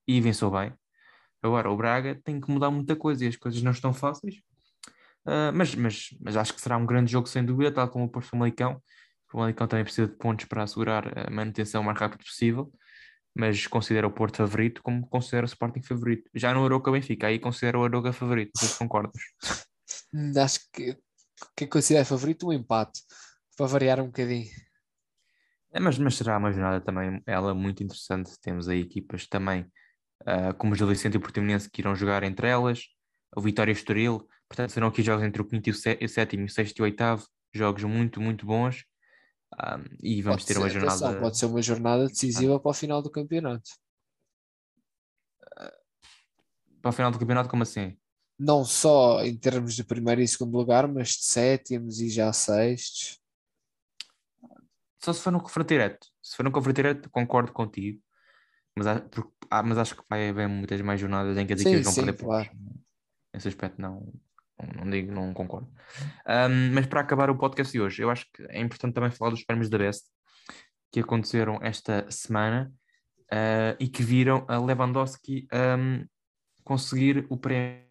[0.07, 0.71] e venceu bem.
[1.41, 4.35] Agora o Braga tem que mudar muita coisa e as coisas não estão fáceis.
[5.25, 8.09] Uh, mas, mas, mas acho que será um grande jogo sem dúvida, tal como o
[8.09, 8.81] Porto Famalicão.
[9.27, 12.71] O Famalicão também precisa de pontos para assegurar a manutenção o mais rápido possível,
[13.35, 16.29] mas considera o Porto favorito como considera o Sporting favorito.
[16.33, 19.21] Já no Aroca Benfica, aí considera o Aroca favorito, não sei se concordas.
[20.43, 20.97] Acho que
[21.55, 23.01] quem considera favorito um empate,
[23.57, 24.49] para variar um bocadinho.
[25.71, 28.39] É, mas, mas será uma jornada também ela muito interessante.
[28.41, 29.61] Temos aí equipas também
[30.21, 32.83] uh, como o Gil Vicente e o Portimonense que irão jogar entre elas,
[33.35, 36.79] o Vitória Estoril, portanto serão aqui jogos entre o quinto e o sétimo, o sexto
[36.79, 38.85] e o oitavo, jogos muito, muito bons.
[39.53, 40.93] Um, e vamos pode ter ser, uma jornada.
[40.93, 43.69] Atenção, pode ser uma jornada decisiva para o final do campeonato.
[46.81, 47.97] Para o final do campeonato, como assim?
[48.37, 53.19] Não só em termos de primeiro e segundo lugar, mas de sétimos e já sextos.
[55.03, 56.07] Só se for no confronto direto.
[56.21, 58.01] Se for no confronto direto, concordo contigo.
[58.77, 58.85] Mas,
[59.49, 62.05] ah, mas acho que vai haver muitas mais jornadas em que as equipes vão sim,
[62.05, 62.49] perder claro.
[63.33, 64.13] Nesse aspecto, não,
[64.75, 65.67] não digo, não concordo.
[66.27, 69.31] Um, mas para acabar o podcast de hoje, eu acho que é importante também falar
[69.31, 70.05] dos prémios da Best
[70.91, 72.71] que aconteceram esta semana
[73.31, 76.05] uh, e que viram a Lewandowski um,
[76.63, 77.85] conseguir o prémio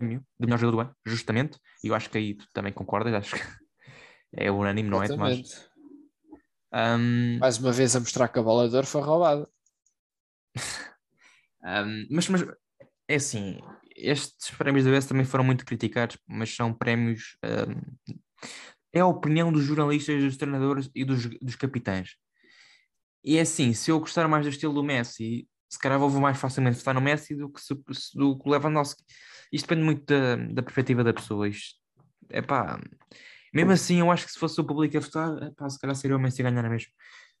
[0.00, 1.58] de melhor jogador do ano, justamente.
[1.82, 3.42] E eu acho que aí tu também concordas, acho que
[4.36, 5.68] é unânime, não é, Tomás?
[6.72, 9.48] Um, Mais uma vez a mostrar que a bola de ouro foi roubada.
[11.64, 12.44] um, mas, mas
[13.08, 13.60] é assim,
[13.96, 17.36] estes prémios da BES também foram muito criticados, mas são prémios.
[17.44, 18.16] Um,
[18.92, 22.16] é a opinião dos jornalistas, dos treinadores e dos, dos capitães.
[23.24, 26.38] E é assim, se eu gostar mais do estilo do Messi, se calhar vou mais
[26.38, 27.60] facilmente votar no Messi do que,
[28.14, 29.02] do que o Lewandowski.
[29.52, 31.48] Isto depende muito da, da perspectiva da pessoa.
[31.48, 31.74] Isto,
[32.30, 32.80] epá,
[33.52, 36.16] mesmo assim, eu acho que se fosse o público a votar, epá, se calhar seria
[36.16, 36.90] o Messi a ganhar mesmo.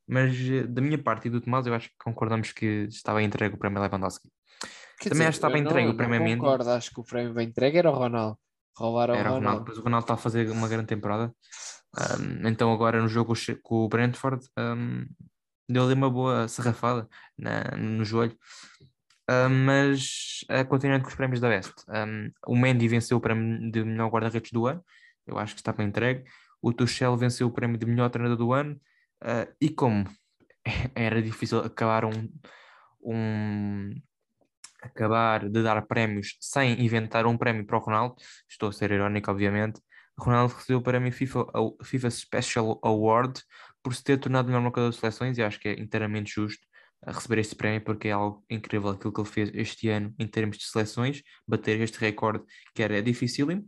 [0.06, 3.54] Mas eh, da minha parte e do Tomás, eu acho que concordamos que estava entregue
[3.54, 4.30] o prémio Lewandowski.
[4.98, 6.40] Quer Também dizer, acho que estava entregue não, o prémio Mendy.
[6.40, 8.38] Concordo, acho que o prémio bem entregue era o Ronaldo.
[8.76, 9.46] Roubaram era o Ronaldo.
[9.46, 9.64] Ronaldo.
[9.66, 11.34] Pois o Ronaldo está a fazer uma grande temporada.
[11.96, 15.06] Um, então agora no jogo com o Brentford um,
[15.68, 18.36] deu-lhe uma boa serrafada na, no joelho.
[19.28, 21.74] Um, mas uh, continuando com os prémios da Best,
[22.46, 24.84] o Mendy venceu o prémio de melhor guarda-redes do ano,
[25.26, 26.24] eu acho que está bem entregue.
[26.62, 28.80] O Tuchel venceu o prémio de melhor treinador do ano.
[29.22, 30.04] Uh, e como
[30.94, 32.30] era difícil acabar um,
[33.02, 33.94] um,
[34.86, 38.16] acabar de dar prémios sem inventar um prémio para o Ronaldo,
[38.48, 39.80] estou a ser irónico, obviamente.
[40.18, 43.42] O Ronaldo recebeu o prémio FIFA, o FIFA Special Award
[43.82, 46.66] por se ter tornado melhor marcador de seleções e acho que é inteiramente justo
[47.02, 50.26] a receber este prémio porque é algo incrível aquilo que ele fez este ano em
[50.26, 52.44] termos de seleções, bater este recorde
[52.74, 53.66] que era dificílimo.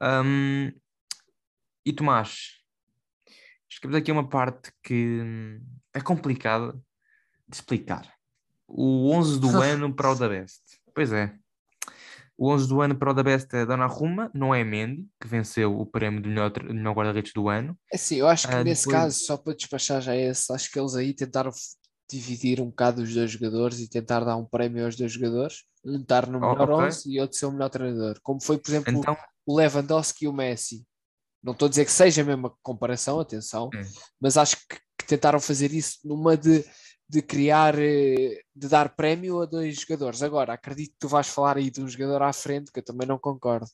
[0.00, 0.72] Um,
[1.84, 2.60] e Tomás,
[3.68, 6.72] escrevi aqui uma parte que hum, é complicada
[7.46, 8.19] de explicar
[8.70, 10.60] o 11 do ano para o da Best.
[10.94, 11.34] Pois é.
[12.38, 15.78] O 11 do ano para o da Best é Donnarumma, não é Mendy, que venceu
[15.78, 17.78] o prémio de melhor, melhor guarda-redes do ano.
[17.92, 19.02] É sim, eu acho que uh, nesse depois...
[19.02, 21.50] caso, só para despachar já esse, acho que eles aí tentaram
[22.10, 26.00] dividir um bocado os dois jogadores e tentar dar um prémio aos dois jogadores, um
[26.00, 26.86] estar no melhor oh, okay.
[26.86, 28.18] 11 e outro ser o melhor treinador.
[28.22, 30.84] Como foi, por exemplo, então, o Lewandowski e o Messi.
[31.42, 33.82] Não estou a dizer que seja a mesma comparação, atenção, Hum.
[34.20, 36.64] mas acho que, que tentaram fazer isso numa de,
[37.10, 40.22] de criar, eh, de dar prémio a dois jogadores.
[40.22, 43.06] Agora, acredito que tu vais falar aí de um jogador à frente, que eu também
[43.08, 43.66] não concordo.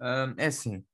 [0.00, 0.84] Ahm, é assim.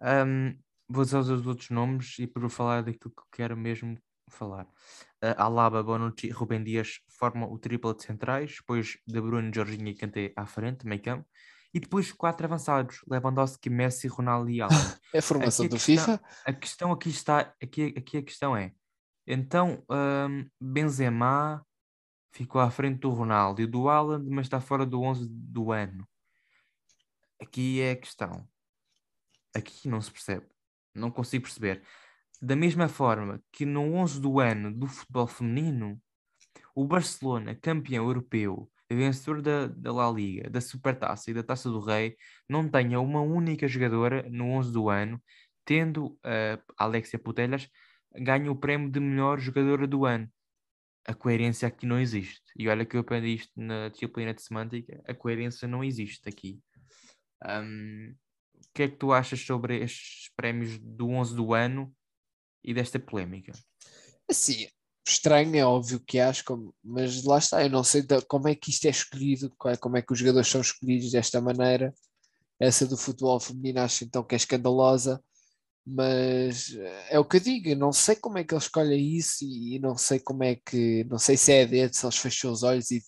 [0.00, 0.56] Ahm,
[0.88, 3.98] vou usar os outros nomes e para falar daquilo que quero mesmo
[4.30, 4.64] falar.
[5.22, 9.88] Uh, Alaba, Bonucci e Rubem Dias formam o triplo de centrais, depois De Bruyne, Jorginho
[9.88, 11.26] e Kanté à frente, meio campo,
[11.74, 14.74] e depois quatro avançados, Lewandowski, Messi, Ronaldo e Alaba.
[15.12, 16.24] É a formação Aqui a do questão- FIFA?
[16.46, 18.72] A questão aqui está, aqui, aqui a questão é,
[19.32, 21.64] então ahm, Benzema
[22.32, 26.06] ficou à frente do Ronaldo e do Haaland, mas está fora do 11 do ano.
[27.40, 28.46] Aqui é a questão.
[29.54, 30.46] Aqui não se percebe.
[30.94, 31.82] Não consigo perceber.
[32.40, 36.00] Da mesma forma que no 11 do ano do futebol feminino,
[36.74, 41.80] o Barcelona, campeão europeu, vencedor da, da La Liga, da Supertaça e da Taça do
[41.80, 42.16] Rei,
[42.48, 45.22] não tenha uma única jogadora no 11 do ano,
[45.64, 47.68] tendo a Alexia Putellas
[48.14, 50.30] ganho o prémio de melhor jogadora do ano.
[51.06, 52.42] A coerência aqui não existe.
[52.56, 56.60] E olha que eu aprendi isto na disciplina de semântica, a coerência não existe aqui.
[57.44, 58.14] Hum,
[58.54, 61.94] o que é que tu achas sobre estes prémios do 11 do ano
[62.62, 63.52] e desta polémica?
[64.28, 64.68] Assim,
[65.06, 68.70] estranho, é óbvio que acho, como- mas lá está, eu não sei como é que
[68.70, 71.92] isto é escolhido, é- como é que os jogadores são escolhidos desta maneira.
[72.60, 75.22] Essa do futebol feminino acho então que é escandalosa,
[75.86, 79.16] mas eh, é o que eu digo, eu não sei como é que eles escolhem
[79.16, 82.16] isso e, e não sei como é que, não sei se é dedo, se eles
[82.16, 83.02] fecham os olhos e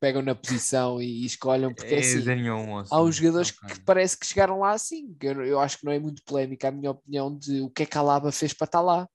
[0.00, 3.68] pegam na posição e, e escolhem, porque É assim, um 11, há uns jogadores ok.
[3.76, 6.72] que parece que chegaram lá assim, eu, eu acho que não é muito polémica a
[6.72, 9.08] minha opinião de o que é que a Laba fez para estar lá.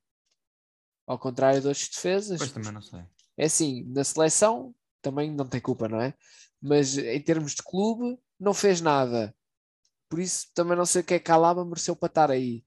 [1.08, 3.02] Ao contrário de outros defesas, Pois também não sei.
[3.38, 6.14] é assim, na seleção também não tem culpa, não é?
[6.62, 9.36] Mas em termos de clube, não fez nada.
[10.10, 12.64] Por isso também não sei o que é que a Alaba mereceu para estar aí.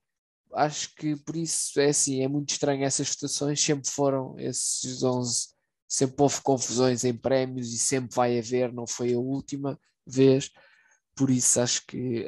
[0.55, 5.49] Acho que por isso é assim, é muito estranho essas votações, sempre foram esses 11,
[5.89, 10.51] sempre houve confusões em prémios e sempre vai haver, não foi a última vez.
[11.15, 12.25] Por isso acho que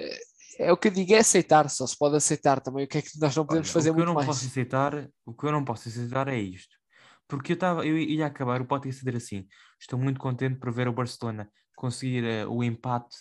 [0.59, 2.85] é, é o que eu digo, é aceitar, só se pode aceitar também.
[2.85, 4.27] O que é que nós não podemos Olha, fazer o que eu muito não mais?
[4.27, 6.77] posso aceitar, o que eu não posso aceitar é isto.
[7.29, 9.47] Porque eu estava, eu ia acabar o podcast a assim.
[9.79, 13.17] Estou muito contente por ver o Barcelona conseguir eh, o empate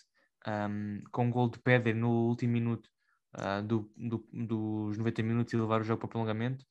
[0.45, 2.89] ahm, com um gol de pedra no último minuto
[3.37, 6.65] ah, do, do- dos 90 minutos e levar o jogo para o prolongamento.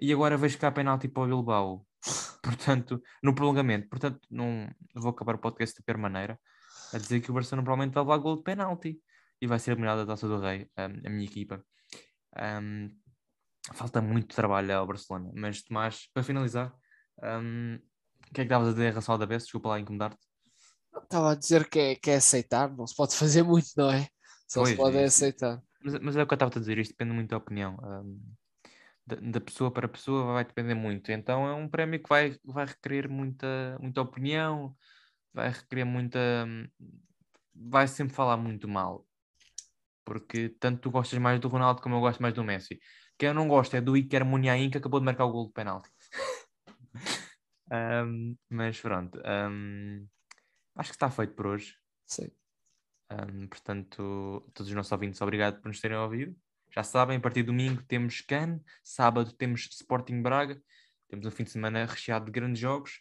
[0.00, 1.86] E agora vejo cá penalti para o Bilbao.
[2.42, 3.88] Portanto, no prolongamento.
[3.88, 6.38] Portanto, não vou acabar o podcast de pior maneira
[6.92, 9.00] a dizer que o Barcelona provavelmente vai levar gol de penalti
[9.40, 11.64] e vai ser eliminado da Taça do Rei, ahm, a minha equipa.
[12.36, 12.88] Ahm,
[13.72, 15.30] falta muito trabalho ao Barcelona.
[15.34, 16.72] Mas, Tomás, para finalizar,
[17.22, 17.76] hum,
[18.30, 19.44] o que é que estavas a dizer em relação ao da Bess?
[19.44, 20.24] Desculpa lá incomodar-te.
[21.02, 24.08] Estava a dizer que é, que é aceitar, não se pode fazer muito, não é?
[24.48, 25.16] Só se Pois, pode é isso.
[25.24, 25.60] aceitar.
[25.84, 27.76] Mas, mas é o que eu estava a dizer, isto depende muito da opinião.
[27.82, 28.20] hum,
[29.06, 31.10] da, da pessoa para pessoa vai depender muito.
[31.12, 34.76] Então é um prémio que vai, vai requerer muita, muita opinião,
[35.34, 36.18] vai requerer muita.
[37.54, 39.06] vai sempre falar muito mal.
[40.04, 42.78] Porque tanto tu gostas mais do Ronaldo como eu gosto mais do Messi.
[43.18, 45.52] Quem eu não gosto é do Iker Muniain que acabou de marcar o gol de
[45.52, 45.90] penalti.
[47.70, 49.18] Hum, mas pronto.
[49.24, 50.06] hum,
[50.76, 51.76] acho que está feito por hoje.
[52.06, 52.30] Sim.
[53.14, 56.34] Um, portanto, todos os nossos ouvintes, obrigado por nos terem ouvido.
[56.74, 60.60] Já sabem, a partir de domingo temos Cannes, sábado temos Sporting Braga,
[61.08, 63.00] temos um fim de semana recheado de grandes jogos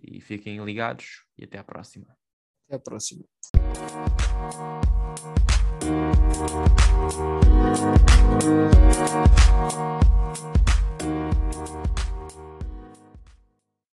[0.00, 2.16] e fiquem ligados e até à próxima.
[2.66, 3.24] Até a próxima.